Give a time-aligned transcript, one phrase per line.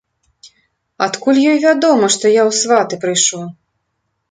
[1.07, 3.47] Адкуль ёй вядома, што я ў сваты прыйшоў?